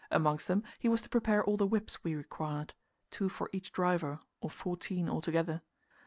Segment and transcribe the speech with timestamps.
[0.09, 2.73] Amongst them, he was to prepare all the whips we required
[3.11, 5.61] two for each driver, or fourteen altogether.